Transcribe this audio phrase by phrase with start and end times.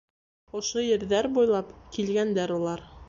[0.59, 2.87] Ошо ерҙәр буйлап килгәндәр улар.